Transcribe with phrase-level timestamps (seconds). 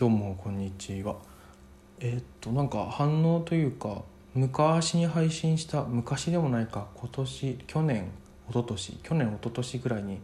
[0.00, 1.16] どうもこんにちは
[1.98, 4.00] えーっとなんか反応というか
[4.32, 8.10] 昔に配信した昔でもないか今年去年
[8.48, 10.18] 一昨年去年一昨年ぐらいに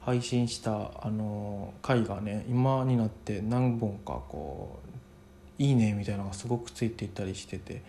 [0.00, 4.88] 配信したあの回がね今になって何本かこう
[5.62, 7.82] 「いいね」みたいなのがすごくついていったりしてて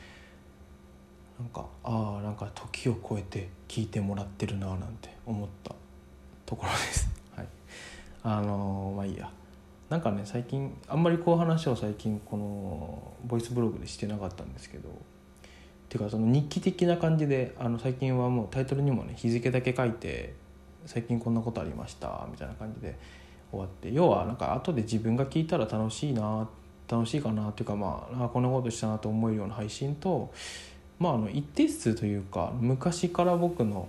[1.40, 5.74] なんかああなんか時を超えて聞いてもらってるななんて思った
[6.46, 7.10] ところです。
[7.38, 7.48] はい、
[8.22, 9.32] あのまあいいや。
[9.90, 14.90] なんかね最近あんまりこう話を最近このボイスブログでしてなかったんですけど
[15.90, 20.34] ていうかその日記的な感じであの最近はもうタイトルにもね日付だけ書いて
[20.86, 22.98] 最近こんなことありましたみたいな感じで
[23.52, 26.48] 終わって要はなんか後で自分が聞いたら楽しいな
[26.88, 30.32] 楽しいかなっていうかまああこんなことしたなと思えるような配信と
[31.00, 33.88] まああの一定数というか昔から僕の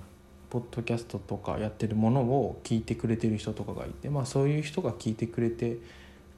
[0.51, 5.79] ポッドキャストとかやってるものを聞いてくれてる人とかがいて、まあ、そういう人が聞いてくれて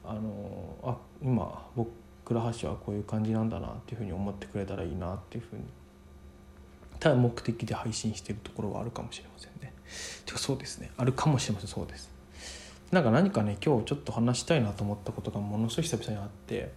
[0.03, 1.89] あのあ今僕
[2.25, 5.63] 倉橋はこういう感じなんだなっていうふうに思ってくれたらいいなっていうふうに
[6.99, 9.73] ただ目的で配信してるところはあるかもしれませんね。
[10.25, 12.09] てかそうですねあるかもしれませんそうです。
[12.91, 16.71] なんか何かね今日ちょっと話したいなと思ったことがものすごい久々にあって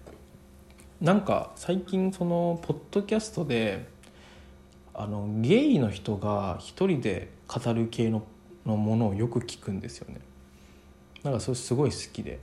[1.01, 3.87] なんか最近そのポッドキャストで
[5.03, 8.22] あのゲイの人が一人で語る系の
[8.64, 10.20] のものをよく聞くんですよね。
[11.25, 12.39] なんかそれすごい好きで。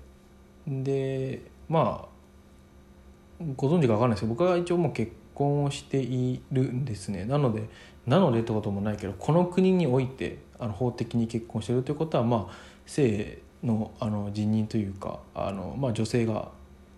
[0.68, 7.24] でまあご存知か分かんないですけど僕は一応もう結婚をしているんですね。
[7.24, 7.70] なので
[8.06, 12.54] なのでってこともないけどこの国においてあの法的に結婚してるということはまあ
[12.86, 16.50] 性のあの人任というかあの、まあ、女性が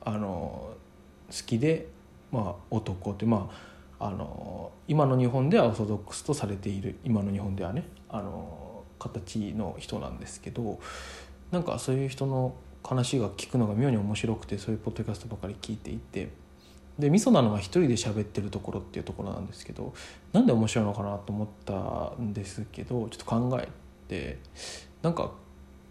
[0.04, 0.74] あの
[1.30, 1.88] 好きで、
[2.32, 3.71] まあ、男ってまあ
[4.04, 10.80] あの今の日本ではオーソドックスとされている今の日本ではねあの形の人なんですけど
[11.52, 16.30] なんかそういう人の話が聞くのが妙に面白くてそういうポッドキャストばかり聞いていて
[16.98, 19.94] でミソなのは一人で喋ってるところっていうところなんですけど
[20.34, 23.70] なんで面白いのかなと思ったんですけどちょっと考え
[24.08, 24.40] て
[25.04, 25.32] なんか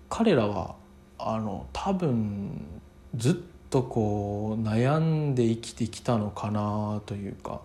[0.09, 0.75] 彼らは
[1.17, 2.81] あの多分
[3.17, 3.35] ずっ
[3.71, 7.61] とこう悩んで生きてきたのかなというか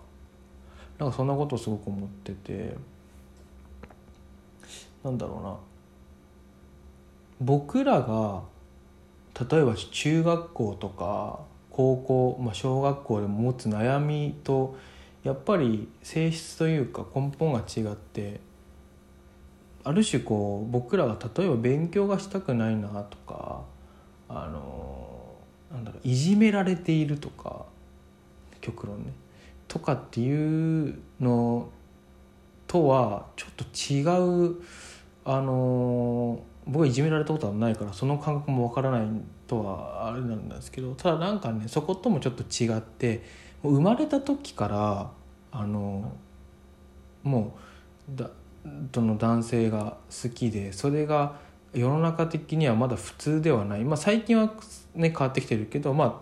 [0.98, 2.76] なんかそんなことすごく思ってて
[5.04, 5.56] なんだろうな。
[7.42, 8.44] 僕らが
[9.50, 11.40] 例えば中学校とか
[11.70, 14.78] 高校、まあ、小学校でも持つ悩みと
[15.24, 18.40] やっぱり性質というか根本が違って
[19.84, 23.64] ある種こう僕らが例えば勉強がしたくないなとか
[24.30, 25.36] あの
[25.72, 27.66] なんだろういじめられているとか
[28.62, 29.12] 極論ね。
[29.76, 31.68] とかっていうの
[32.66, 34.04] とはちょっと違
[34.54, 34.56] う
[35.26, 39.08] あの僕はいじめられたことはないからその感覚もわからない
[39.48, 43.22] とはあれなんですけどただなんかねそこともちょっと違って
[43.64, 45.12] 生まれた時から
[45.52, 46.14] あの
[47.24, 47.58] も
[48.10, 48.30] うだ
[48.94, 51.36] その男性が好きでそれが
[51.74, 54.54] 世の中的にはまだ普通ではない、まあ、最近は
[54.94, 56.16] ね変わってきてるけどまあ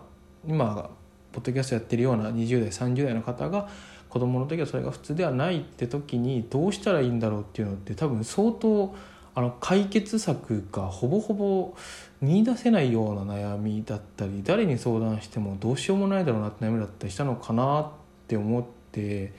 [0.44, 0.90] 今
[1.34, 3.68] ポッドキャストやってるような20代30代の方が
[4.08, 8.94] 子供の時はそれが普通ではないって時にどうしたらいいんだろうっていうのって多分相当
[9.34, 11.76] あの解決策がほぼほぼ
[12.20, 17.90] 見出せないような悩みだったり誰に相談してもどうしようもないだろうなって悩みだったりしたのかなっ
[18.28, 19.32] て思って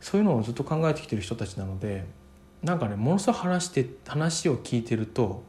[0.00, 2.06] そういうのをずっと考えてきてる人たちなので
[2.62, 5.42] なんかねものすごい話して話を聞いてると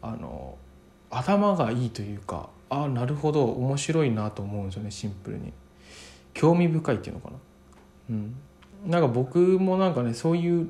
[0.00, 0.56] あの
[1.10, 3.44] 頭がいいというかああなるほど。
[3.44, 5.52] 面白いなと思うんですよねシンプルに。
[6.34, 7.36] 興味深いっていうのかな。
[8.10, 8.34] うん。
[8.86, 10.68] なんか僕もなんかねそういう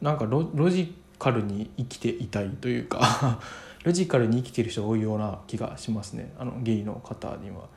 [0.00, 3.40] なんかロジカルに生きていたいというか
[3.84, 6.34] ロジカルに生きてる人が多いような気がしますね。
[6.38, 7.68] あのゲイの方には。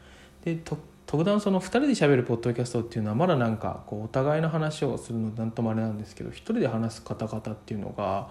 [0.44, 0.60] で
[1.06, 8.30] 特段その2人で喋るポッドキャストっていうのはまだなんかこうお互いの話をするのなんともあれなんですけど1人で話す方々っていうのが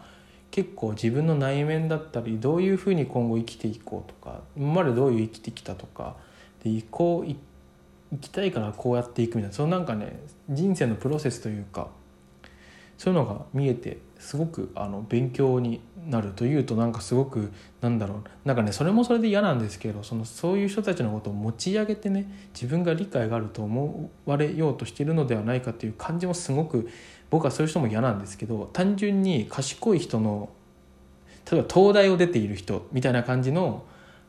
[0.51, 6.16] 結構自分の内面だったりどういうふうに今後生きていこうとか今までどういう生きてきたとか
[6.65, 7.31] でこう
[8.13, 11.89] 生きたいからこうやっていくみたいなそのなんかね人生のプロセスというか
[12.98, 26.89] そういうのが見えてすごくあの勉強になるというとなんかすごくなんだろうなんかねそれもそれで嫌なんですけどそのそういう人たちのことを持ち上げてね自分が理解があると思われようとしているのではないかという感じもすごく
[27.31, 30.49] 僕はそういう人も嫌なんですけど単純に賢い人の
[31.51, 33.84] 例えば東大を出ている人みたいな感じの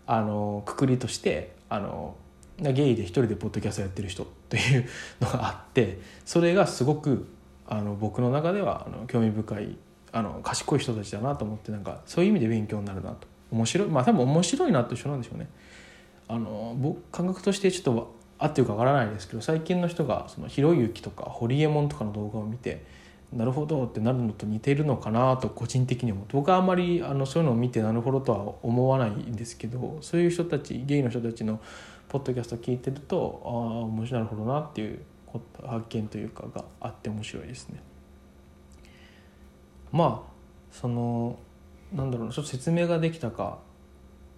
[0.05, 2.15] あのくくりとしてあの
[2.59, 4.87] ゲイで一人でポッドキャストやってる人という
[5.19, 7.27] のがあってそれがすごく
[7.67, 9.77] あの僕の中ではあの興味深い
[10.13, 15.49] あの賢い人たちだなと思ってなんかそういう意味で勉強になるなと面白いまあ多分面白いなと一緒なんでしょうね。
[16.29, 22.85] あの僕感覚としてちょっと合ってるかわからないですけど最近の人がそのひろゆきとかホリエモンとかの動画を見て
[23.33, 31.59] なるほどってなるのと似ているのかなと個人的に思って僕はあんまりあのそういうのを見てなるほどとは思わないんですけどそういう人たちゲイの人たちの
[32.07, 35.01] ポッドキャストを聞いてるとああ面白いなるほどなっていう
[35.65, 37.81] 発見というかがあって面白いですね。
[39.91, 40.31] まあ
[40.71, 41.37] その
[41.93, 43.59] なんだろうちょっと説明ができたか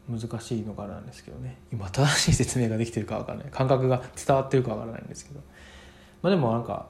[0.10, 1.58] 難しいのかなんですけどね。
[1.72, 3.48] 今正しい説明ができてるか分からない。
[3.52, 5.40] 感覚が伝わってるか分からないんですけど。
[6.22, 6.88] まあでもなんか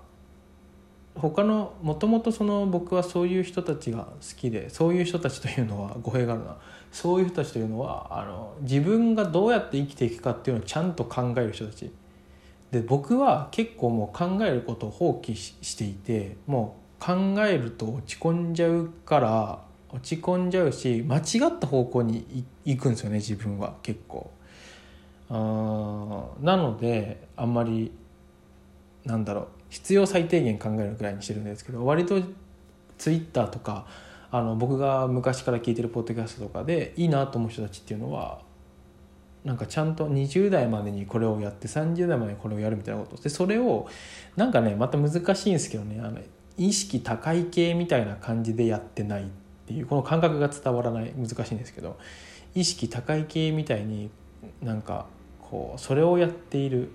[1.16, 6.58] 他のもともとその僕はそういう人たちが好きでそういう人たちというのは語弊があるな。
[6.92, 11.92] そういう人たちというのはあの自分がどうやって生きていくかっていうのをちゃんと考える人たち。
[12.72, 17.14] で僕は結構もう考えることを放棄していてもう考
[17.46, 19.60] えると落ち込んじゃうから
[19.92, 24.32] 落ち込んじゃうし間違った方向に行くんですよね自分は結構。
[25.32, 27.92] あなのであんまり
[29.06, 32.20] なんだろう必要最低限考えるぐらいにしてるんですけど割と
[32.98, 33.86] ツイッターとか
[34.32, 38.42] あの僕が昔から聞いてるポッドキャストとかでいいなと思う人たちっていうのは
[39.44, 43.88] なんかちゃんと20代までにこれをやって30代までにこれをやるみたいなことでそれを
[44.36, 46.20] なんかねまた難しいんですけどねあの
[46.58, 49.32] 意識高い系みたいな感じでやってない
[49.70, 52.00] っていうこの感覚が伝わらない難しいんですけど
[52.56, 54.10] 意識高い系みたいに
[54.64, 55.06] なんか
[55.40, 56.90] こうそれをやっている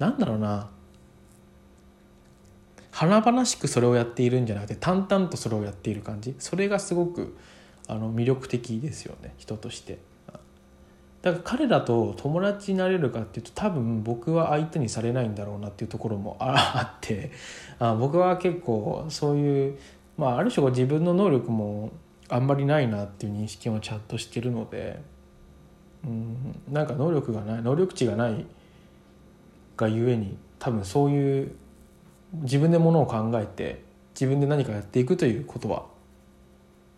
[0.00, 0.68] なんだろうな
[2.90, 6.34] 華々しくそれをやっているんじゃなくて淡々とそれをやっている感じ。
[6.38, 7.36] それがすごく
[7.86, 9.98] あの魅力的ですよね人として。
[11.22, 17.30] だから彼らと友達になれるかっていうと多分僕は相手にされないんだろうなっていうところもあって
[17.78, 19.78] あ僕は結構そういう
[20.16, 21.90] まあある種自分の能力も
[22.28, 25.00] あんまりないなっていう認識もちゃんとしてるので
[26.04, 28.46] うんなんか能力がない能力値がない
[29.76, 31.52] がゆえに多分そういう
[32.34, 33.82] 自分でものを考えて
[34.14, 35.86] 自分で何かやっていくということは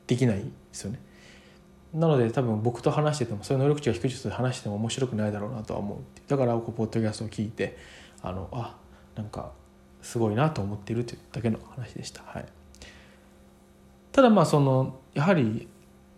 [0.06, 1.00] できないですよね。
[1.94, 7.76] なので多分僕と話しててもそういう能力値が低い人と話しても面白くないだろうなとは思うだからこうポッドキャストを聞いて
[8.20, 8.75] あのあ
[9.14, 9.52] なんか
[10.02, 12.22] すごいなと思っているというだけの話でした。
[12.26, 12.46] はい、
[14.14, 15.66] ただまあそのやはり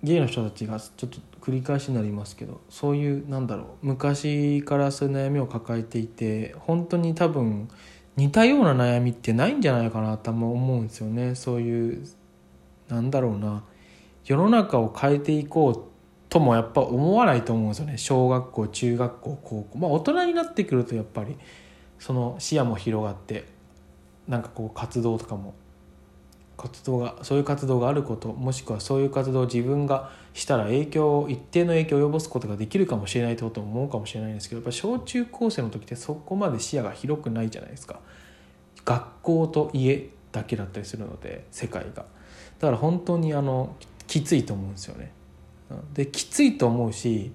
[0.03, 7.71] ゲイの人たちがちょっと繰り返しになりますけどそういうなんだろう昔からそういう悩みを抱えていて本当に多分
[8.17, 11.35] 似たような悩みってないんじゃないかなと思うんですよね。
[11.35, 12.07] そういう
[12.89, 13.65] なんだろうな
[14.27, 15.83] 世の中を変えていこう
[16.29, 17.97] ともやっぱ思わないと思うんですよね。
[17.97, 19.79] 小学校中学校高校。
[19.79, 21.39] まあ大人になってくるとやっぱり
[21.99, 23.47] その視野も広がって
[24.29, 25.55] なんかこう活動とかも
[26.57, 38.01] 活動がそういう活動があることもしくはそういう活動を自分がしたら影響一定の影響を及ぼすことができるかもしれないとこと思うかもしれないんですけどやっぱ小中高生の時ってそこまで視野が広くないじゃないですか。
[38.85, 42.05] 学校と家だけだったりするので世界が。
[42.59, 43.77] だから本当にあの
[44.07, 45.13] きついと思うんですよね。
[45.95, 47.33] できついと思うし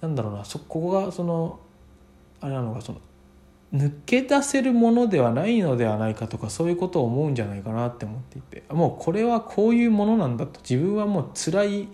[0.00, 1.58] なんだろうなそこがその
[2.40, 3.00] あれなのかその
[3.74, 10.60] 抜け出せるものではないのではないかとかそういうことを思うんじゃないかなって思っていてもうこれはこういうものなんだと。
[10.60, 11.88] 自分はもう辛い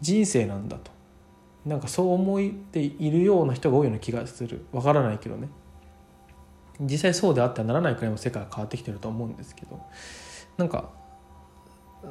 [0.00, 0.90] 人生なんだと。
[1.66, 4.64] なんかそう思っているような人が多いような気がする。
[4.72, 5.48] わからないけどね。
[6.80, 9.80] 実際そうであってはならないくらいも世界は変わってきてると思うんですけど。
[10.56, 10.90] なんか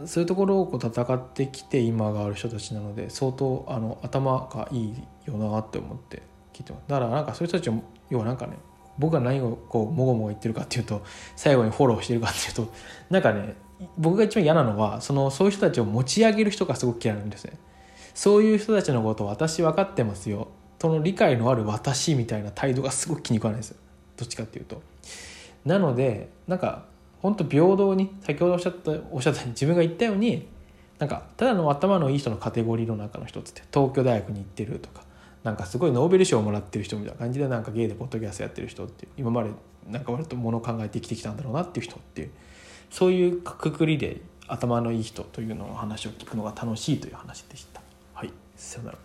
[0.06, 4.94] そういうところをこう戦ってきて今がある人たちなので相当あの頭がいい
[5.26, 6.22] よなって思って
[6.54, 6.84] 聞いてます。
[6.88, 8.58] だからなんかそういう人たちも要はなんかね
[9.00, 11.02] 僕が何をこうもごもご言ってるかっていうと
[11.36, 12.74] 最後にフォローしてるかっていうと
[13.10, 13.56] なんかね
[13.98, 17.54] 僕が一番嫌なのはそのそういう人たちを持ち上げる人がすごく嫌なんですね。
[18.14, 20.50] そういう人たちのこと私分かってますよ。
[20.78, 23.78] との理解のある私みたいな態度がすごく気に食わないですよ。
[24.18, 24.82] どっちかっていうと。
[25.66, 26.86] なのでなんか
[27.22, 30.48] 本当平等に先ほどおっしゃったおっしゃったように自分が言ったように
[30.98, 35.04] なんかただの頭のいい人のカテゴリーの中の一つって東京大学に行ってるとか
[35.44, 39.52] なんかすごいノーベル賞をもらってる人みたいな感じでなんかゲイでポッドキャストやってる人って今まで
[39.88, 42.32] なんか割ともの考えて生きてきたんだろうなっていう人っていう
[42.90, 47.82] そういうくくりで頭のいい人というのを話を聞くのが楽しいという話でした。
[48.14, 48.98] はい、さよなら